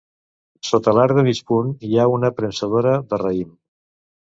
Sota 0.69 0.93
l'arc 0.99 1.19
de 1.19 1.25
mig 1.27 1.41
punt 1.51 1.69
hi 1.89 1.93
ha 2.05 2.09
una 2.15 2.33
premsadora 2.41 2.97
de 3.13 3.23
raïm. 3.27 3.57